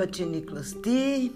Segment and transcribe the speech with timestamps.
[0.00, 1.30] Coach Nicholas T.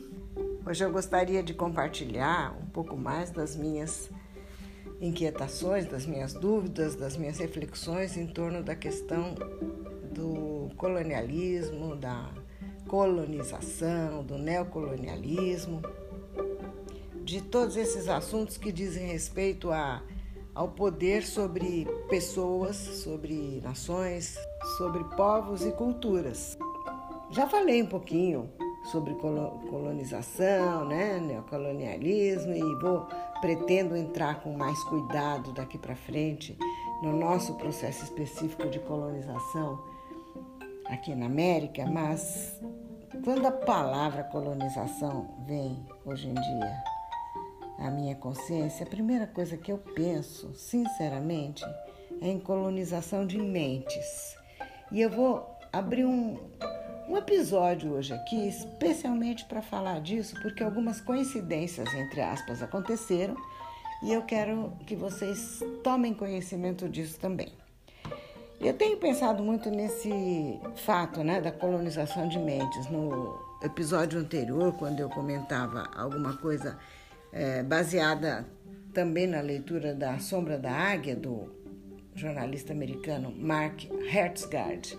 [0.64, 4.08] Hoje eu gostaria de compartilhar um pouco mais das minhas
[5.02, 9.34] inquietações, das minhas dúvidas, das minhas reflexões em torno da questão
[10.14, 12.30] do colonialismo, da
[12.88, 15.82] colonização, do neocolonialismo,
[17.22, 20.02] de todos esses assuntos que dizem respeito a,
[20.54, 24.38] ao poder sobre pessoas, sobre nações,
[24.78, 26.56] sobre povos e culturas.
[27.34, 28.48] Já falei um pouquinho
[28.92, 33.08] sobre colonização, né, neocolonialismo e vou
[33.40, 36.56] pretendo entrar com mais cuidado daqui para frente
[37.02, 39.82] no nosso processo específico de colonização
[40.86, 42.56] aqui na América, mas
[43.24, 46.84] quando a palavra colonização vem hoje em dia
[47.80, 51.64] à minha consciência, a primeira coisa que eu penso, sinceramente,
[52.20, 54.36] é em colonização de mentes.
[54.92, 56.38] E eu vou abrir um,
[57.14, 63.36] um episódio hoje aqui especialmente para falar disso, porque algumas coincidências, entre aspas, aconteceram
[64.02, 67.52] e eu quero que vocês tomem conhecimento disso também.
[68.60, 70.10] Eu tenho pensado muito nesse
[70.74, 72.90] fato né, da colonização de mentes.
[72.90, 76.76] No episódio anterior, quando eu comentava alguma coisa
[77.32, 78.44] é, baseada
[78.92, 81.48] também na leitura da Sombra da Águia, do
[82.16, 84.98] jornalista americano Mark Hertzgard,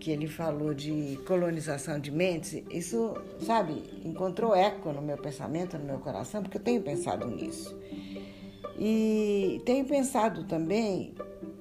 [0.00, 5.84] que ele falou de colonização de mentes, isso, sabe, encontrou eco no meu pensamento, no
[5.84, 7.78] meu coração, porque eu tenho pensado nisso.
[8.78, 11.14] E tenho pensado também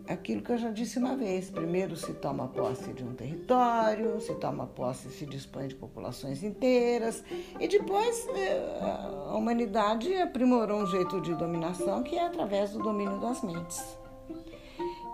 [0.07, 4.33] aquilo que eu já disse uma vez: primeiro se toma posse de um território, se
[4.35, 7.21] toma posse, se dispõe de populações inteiras,
[7.59, 8.79] e depois eh,
[9.27, 13.99] a humanidade aprimorou um jeito de dominação que é através do domínio das mentes.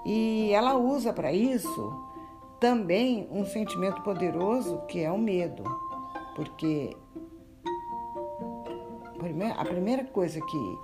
[0.06, 2.15] E ela usa para isso
[2.66, 5.64] também um sentimento poderoso que é o medo,
[6.36, 6.98] porque
[9.56, 10.78] a primeira coisa que,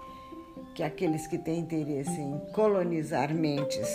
[0.75, 3.90] que aqueles que têm interesse em colonizar mentes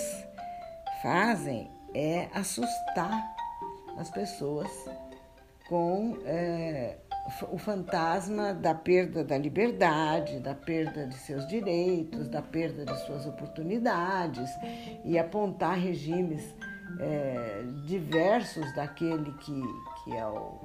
[1.00, 3.36] fazem é assustar
[3.96, 4.68] as pessoas
[5.68, 6.96] com é,
[7.52, 13.26] o fantasma da perda da liberdade, da perda de seus direitos, da perda de suas
[13.26, 14.50] oportunidades
[15.04, 16.52] e apontar regimes
[16.98, 19.62] é, diversos daquele que,
[20.04, 20.60] que é o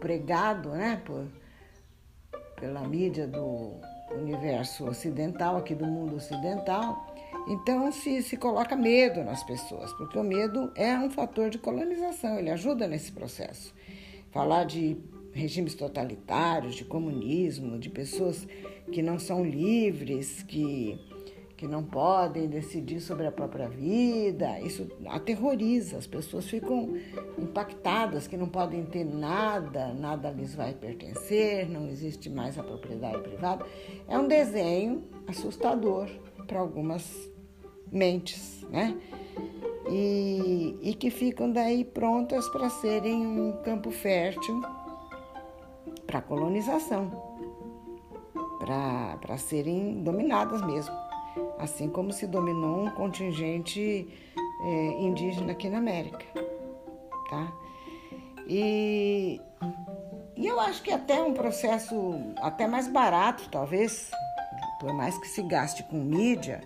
[0.00, 1.26] pregado né, por,
[2.56, 3.80] pela mídia do
[4.12, 7.14] universo ocidental, aqui do mundo ocidental.
[7.48, 12.38] Então se, se coloca medo nas pessoas, porque o medo é um fator de colonização,
[12.38, 13.74] ele ajuda nesse processo.
[14.30, 14.96] Falar de
[15.32, 18.46] regimes totalitários, de comunismo, de pessoas
[18.92, 20.98] que não são livres, que
[21.62, 24.58] que não podem decidir sobre a própria vida.
[24.58, 26.96] Isso aterroriza, as pessoas ficam
[27.38, 33.22] impactadas que não podem ter nada, nada lhes vai pertencer, não existe mais a propriedade
[33.22, 33.64] privada.
[34.08, 36.08] É um desenho assustador
[36.48, 37.30] para algumas
[37.92, 39.00] mentes, né?
[39.88, 44.60] E, e que ficam daí prontas para serem um campo fértil
[46.08, 47.22] para colonização,
[48.58, 51.01] para serem dominadas mesmo
[51.58, 54.08] assim como se dominou um contingente
[54.64, 56.24] é, indígena aqui na América,
[57.30, 57.52] tá?
[58.46, 59.40] E,
[60.36, 61.94] e eu acho que até um processo
[62.38, 64.10] até mais barato, talvez,
[64.80, 66.60] por mais que se gaste com mídia,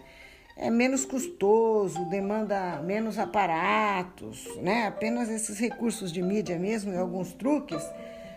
[0.56, 4.86] é menos custoso, demanda menos aparatos, né?
[4.86, 7.82] Apenas esses recursos de mídia mesmo e alguns truques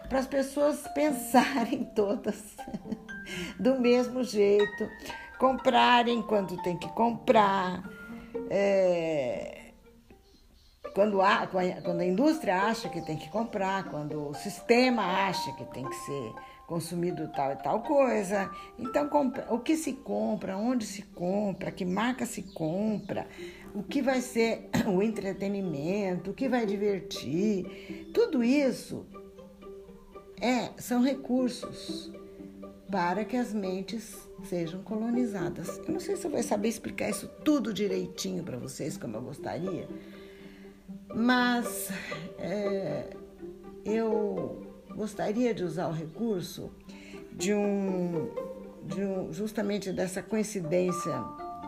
[0.09, 2.57] para as pessoas pensarem todas
[3.57, 4.89] do mesmo jeito,
[5.39, 7.89] comprarem quando tem que comprar.
[8.49, 9.71] É,
[10.93, 15.63] quando, a, quando a indústria acha que tem que comprar, quando o sistema acha que
[15.65, 16.33] tem que ser
[16.67, 18.51] consumido tal e tal coisa.
[18.77, 19.09] Então,
[19.49, 23.27] o que se compra, onde se compra, que marca se compra,
[23.73, 29.07] o que vai ser o entretenimento, o que vai divertir, tudo isso
[30.41, 32.11] é, são recursos
[32.91, 35.79] para que as mentes sejam colonizadas.
[35.79, 39.21] Eu não sei se eu vou saber explicar isso tudo direitinho para vocês, como eu
[39.21, 39.87] gostaria,
[41.13, 41.89] mas
[42.37, 43.09] é,
[43.85, 46.71] eu gostaria de usar o recurso
[47.31, 48.29] de um,
[48.85, 51.13] de um, justamente dessa coincidência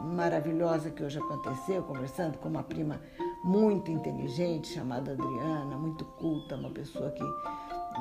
[0.04, 3.00] maravilhosa que hoje aconteceu, conversando com uma prima
[3.44, 7.24] muito inteligente chamada Adriana, muito culta, uma pessoa que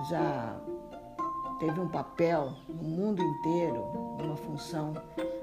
[0.09, 0.59] já
[1.61, 3.83] teve um papel no mundo inteiro,
[4.19, 4.95] uma função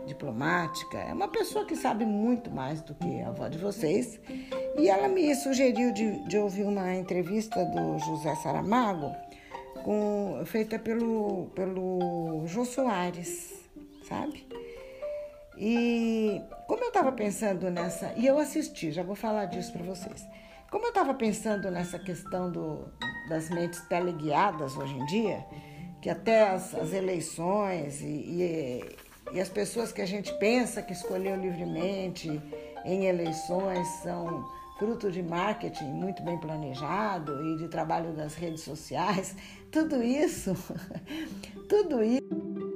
[0.07, 0.97] diplomática.
[0.97, 4.19] É uma pessoa que sabe muito mais do que a avó de vocês.
[4.77, 9.15] E ela me sugeriu de, de ouvir uma entrevista do José Saramago,
[9.83, 13.53] com, feita pelo, pelo Jô Soares,
[14.09, 14.45] sabe?
[15.55, 18.11] E como eu estava pensando nessa.
[18.17, 20.25] E eu assisti, já vou falar disso para vocês.
[20.71, 22.91] Como eu estava pensando nessa questão do,
[23.29, 25.45] das mentes teleguiadas hoje em dia,
[26.01, 28.85] que até as, as eleições e, e,
[29.33, 32.41] e as pessoas que a gente pensa que escolheu livremente
[32.85, 34.45] em eleições são
[34.77, 39.35] fruto de marketing muito bem planejado e de trabalho das redes sociais,
[39.71, 40.55] tudo isso,
[41.67, 42.66] tudo isso.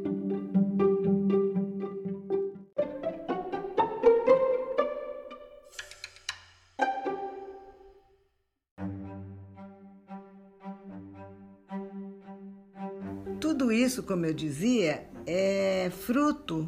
[14.01, 16.68] Isso, como eu dizia, é fruto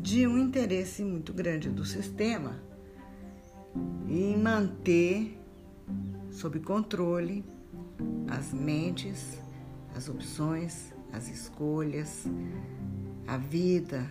[0.00, 2.60] de um interesse muito grande do sistema
[4.08, 5.38] em manter
[6.30, 7.44] sob controle
[8.28, 9.40] as mentes,
[9.94, 12.26] as opções, as escolhas,
[13.26, 14.06] a vida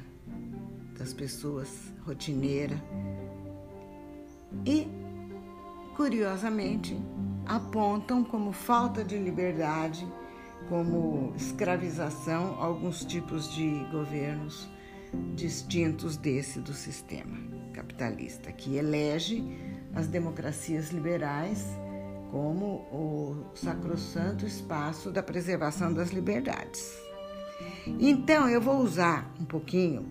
[0.98, 2.82] das pessoas rotineira.
[4.66, 4.88] E,
[5.96, 6.98] curiosamente,
[7.46, 10.08] apontam como falta de liberdade,
[10.70, 14.70] como escravização alguns tipos de governos
[15.36, 17.38] distintos desse do sistema
[17.74, 19.44] capitalista, que elege
[19.94, 21.66] as democracias liberais
[22.32, 26.94] como o sacrossanto espaço da preservação das liberdades.
[27.88, 30.06] Então, eu vou usar um pouquinho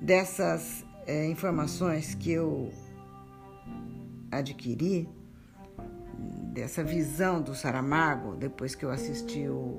[0.00, 2.72] dessas é, informações que eu
[4.30, 5.08] adquiri,
[6.56, 9.78] dessa visão do Saramago, depois que eu assisti o,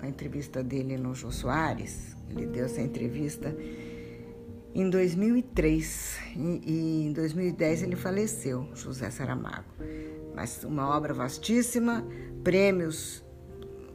[0.00, 2.16] a entrevista dele no Jô Soares.
[2.28, 3.56] Ele deu essa entrevista
[4.74, 9.72] em 2003 e, e em 2010 ele faleceu, José Saramago.
[10.34, 12.04] Mas uma obra vastíssima,
[12.42, 13.24] prêmios,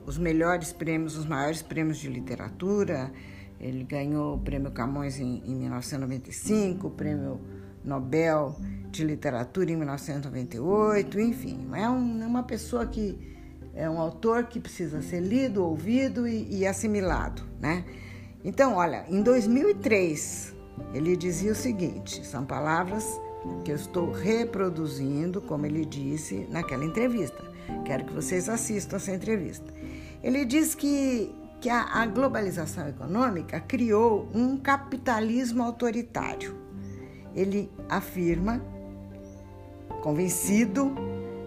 [0.06, 3.12] os melhores prêmios, os maiores prêmios de literatura.
[3.60, 7.42] Ele ganhou o Prêmio Camões em, em 1995, o Prêmio
[7.86, 8.56] Nobel
[8.90, 13.36] de Literatura em 1998, enfim, é um, é uma pessoa que
[13.74, 17.84] é um autor que precisa ser lido, ouvido e, e assimilado, né?
[18.44, 20.54] Então, olha, em 2003
[20.94, 23.06] ele dizia o seguinte: são palavras
[23.64, 27.44] que eu estou reproduzindo, como ele disse naquela entrevista.
[27.84, 29.74] Quero que vocês assistam essa entrevista.
[30.24, 36.65] Ele diz que, que a, a globalização econômica criou um capitalismo autoritário.
[37.36, 38.62] Ele afirma,
[40.02, 40.96] convencido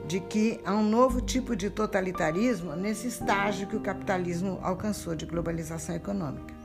[0.07, 5.27] de que há um novo tipo de totalitarismo nesse estágio que o capitalismo alcançou de
[5.27, 6.59] globalização econômica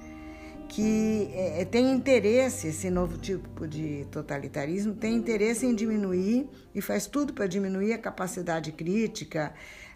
[0.73, 6.81] que é, é, tem interesse, esse novo tipo de totalitarismo, tem interesse em diminuir e
[6.81, 9.53] faz tudo para diminuir a capacidade crítica.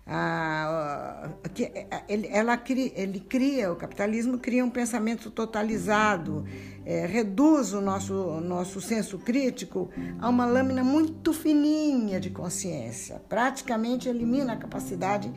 [0.10, 1.70] A, que,
[2.08, 2.62] ele, ela
[2.96, 6.46] ele cria, o capitalismo cria um pensamento totalizado,
[6.86, 9.90] é, reduz o nosso, nosso senso crítico
[10.20, 15.30] a uma lâmina muito fininha de consciência, praticamente elimina a capacidade,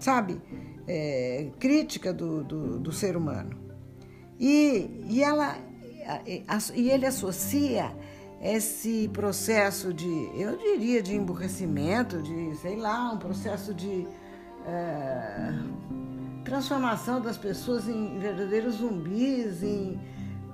[0.00, 0.40] sabe,
[0.88, 3.58] é, crítica do, do, do ser humano.
[4.40, 5.58] E, e, ela,
[6.74, 7.94] e ele associa
[8.40, 14.06] esse processo de, eu diria, de emburrecimento, de, sei lá, um processo de
[14.66, 15.52] é,
[16.44, 19.98] transformação das pessoas em verdadeiros zumbis, em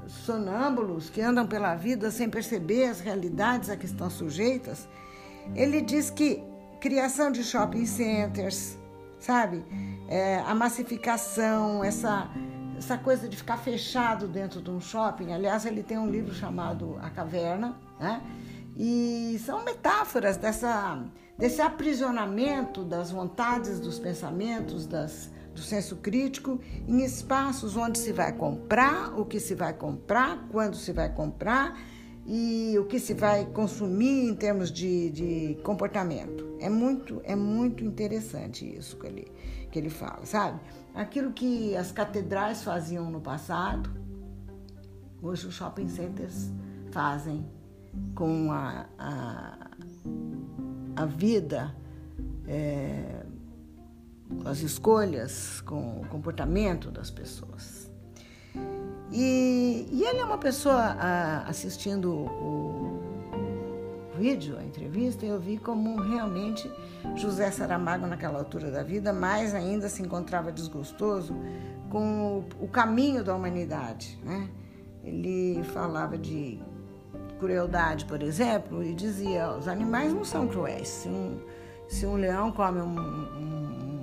[0.06, 4.88] sonâmbulos que andam pela vida sem perceber as realidades a que estão sujeitas.
[5.54, 6.42] Ele diz que
[6.80, 8.76] criação de shopping centers,
[9.18, 9.64] sabe?
[10.08, 12.28] É, a massificação, essa
[12.80, 15.32] essa coisa de ficar fechado dentro de um shopping.
[15.32, 18.22] Aliás, ele tem um livro chamado A Caverna, né?
[18.74, 21.04] E são metáforas dessa,
[21.36, 26.58] desse aprisionamento das vontades, dos pensamentos, das, do senso crítico
[26.88, 31.78] em espaços onde se vai comprar, o que se vai comprar, quando se vai comprar
[32.26, 36.56] e o que se vai consumir em termos de, de comportamento.
[36.58, 39.30] É muito, é muito interessante isso ele,
[39.70, 40.60] que ele fala, sabe?
[40.94, 43.90] Aquilo que as catedrais faziam no passado,
[45.22, 46.50] hoje os shopping centers
[46.90, 47.46] fazem
[48.14, 49.70] com a, a,
[50.96, 51.74] a vida,
[52.46, 53.24] é,
[54.42, 57.90] com as escolhas, com o comportamento das pessoas.
[59.12, 62.79] E, e ele é uma pessoa a, assistindo o,
[64.20, 66.70] vídeo, a entrevista, eu vi como realmente
[67.16, 71.34] José Saramago, naquela altura da vida, mais ainda se encontrava desgostoso
[71.88, 74.20] com o, caminho da humanidade.
[74.22, 74.50] Né?
[75.02, 76.60] Ele falava de
[77.38, 80.88] crueldade, por exemplo, e dizia: os animais não são cruéis.
[80.88, 81.40] Se um,
[81.88, 84.00] se um leão come um, um,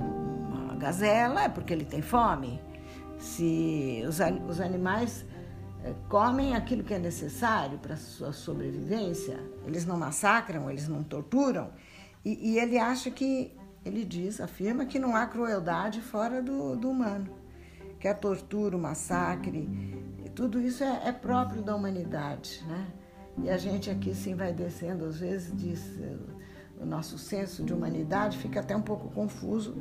[0.51, 2.59] uma gazela, é porque ele tem fome.
[3.19, 4.17] Se os,
[4.49, 5.23] os animais
[6.09, 11.69] comem aquilo que é necessário para sua sobrevivência, eles não massacram, eles não torturam.
[12.23, 16.89] E, e, ele acha que, ele diz, afirma que não há crueldade fora do, do
[16.89, 17.29] humano.
[17.99, 19.67] Que a tortura, o massacre,
[20.35, 22.87] tudo isso é, é próprio da humanidade, né?
[23.43, 25.99] E a gente aqui sim vai descendo, às vezes diz,
[26.79, 29.75] o nosso senso de humanidade fica até um pouco confuso.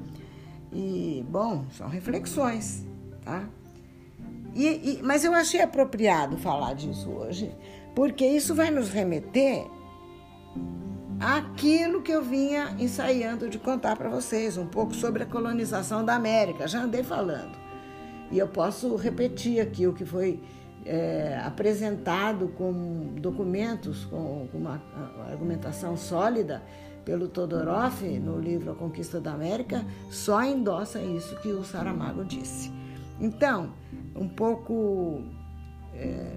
[0.73, 2.87] E, bom, são reflexões,
[3.25, 3.49] tá?
[4.57, 7.55] E, e, mas eu achei apropriado falar disso hoje,
[7.95, 9.67] porque isso vai nos remeter
[11.21, 16.15] àquilo que eu vinha ensaiando de contar para vocês, um pouco sobre a colonização da
[16.15, 16.67] América.
[16.67, 17.55] Já andei falando.
[18.33, 20.43] E eu posso repetir aqui o que foi
[20.87, 24.83] é, apresentado com documentos, com, uma
[25.31, 26.63] argumentação sólida
[27.05, 32.73] pelo Todorov no livro A Conquista da América, só endossa isso que o Saramago disse.
[33.21, 33.73] Então,
[34.15, 35.23] um pouco,
[35.95, 36.33] é,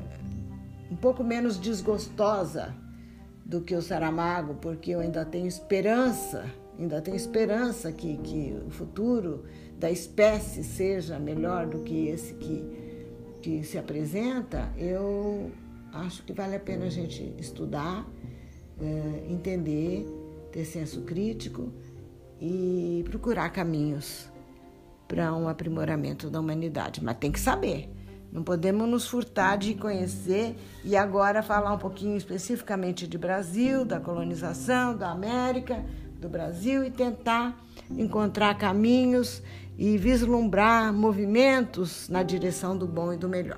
[0.91, 2.73] um pouco menos desgostosa
[3.45, 6.45] do que o Saramago, porque eu ainda tenho esperança,
[6.77, 9.45] ainda tenho esperança que, que o futuro
[9.77, 12.89] da espécie seja melhor do que esse que
[13.41, 15.51] que se apresenta, eu
[15.93, 18.07] acho que vale a pena a gente estudar,
[18.79, 20.05] é, entender,
[20.51, 21.71] ter senso crítico
[22.39, 24.29] e procurar caminhos
[25.09, 27.03] para um aprimoramento da humanidade.
[27.03, 27.91] Mas tem que saber.
[28.31, 33.99] Não podemos nos furtar de conhecer e agora falar um pouquinho especificamente de Brasil, da
[33.99, 35.83] colonização, da América,
[36.21, 37.57] do Brasil e tentar
[37.89, 39.41] encontrar caminhos
[39.75, 43.57] e vislumbrar movimentos na direção do bom e do melhor.